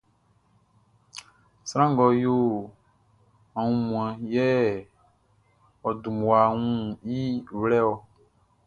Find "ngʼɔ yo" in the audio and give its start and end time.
1.93-2.35